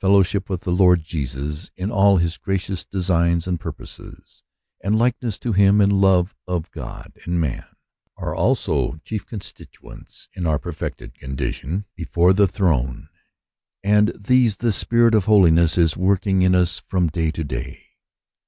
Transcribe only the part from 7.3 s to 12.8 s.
man, are also chief constituents in our perfected condition before 124